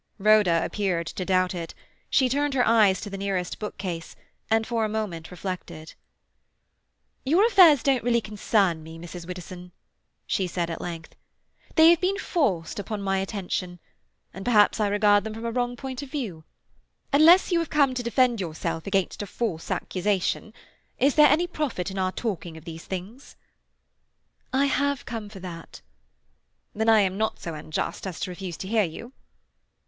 Rhoda 0.17 0.65
appeared 0.65 1.05
to 1.05 1.25
doubt 1.25 1.53
it. 1.53 1.75
She 2.09 2.27
turned 2.27 2.55
her 2.55 2.65
eyes 2.67 2.99
to 3.01 3.09
the 3.11 3.19
nearest 3.19 3.59
bookcase, 3.59 4.15
and 4.49 4.65
for 4.65 4.83
a 4.83 4.89
moment 4.89 5.29
reflected. 5.29 5.93
"Your 7.23 7.45
affairs 7.45 7.83
don't 7.83 8.03
really 8.03 8.19
concern 8.19 8.81
me, 8.81 8.97
Mrs. 8.97 9.27
Widdowson," 9.27 9.71
she 10.25 10.47
said 10.47 10.71
at 10.71 10.81
length. 10.81 11.15
"They 11.75 11.91
have 11.91 12.01
been 12.01 12.17
forced 12.17 12.79
upon 12.79 13.03
my 13.03 13.19
attention, 13.19 13.77
and 14.33 14.43
perhaps 14.43 14.79
I 14.79 14.87
regard 14.87 15.23
them 15.23 15.35
from 15.35 15.45
a 15.45 15.51
wrong 15.51 15.75
point 15.75 16.01
of 16.01 16.09
view. 16.09 16.45
Unless 17.13 17.51
you 17.51 17.59
have 17.59 17.69
come 17.69 17.93
to 17.93 18.01
defend 18.01 18.41
yourself 18.41 18.87
against 18.87 19.21
a 19.21 19.27
false 19.27 19.69
accusation, 19.69 20.51
is 20.97 21.13
there 21.13 21.27
any 21.29 21.45
profit 21.45 21.91
in 21.91 21.99
our 21.99 22.11
talking 22.11 22.57
of 22.57 22.65
these 22.65 22.85
things?" 22.85 23.35
"I 24.51 24.65
have 24.65 25.05
come 25.05 25.29
for 25.29 25.39
that." 25.41 25.81
"Then 26.73 26.89
I 26.89 27.01
am 27.01 27.19
not 27.19 27.39
so 27.39 27.53
unjust 27.53 28.07
as 28.07 28.19
to 28.21 28.31
refuse 28.31 28.57
to 28.57 28.67
hear 28.67 28.83
you." 28.83 29.13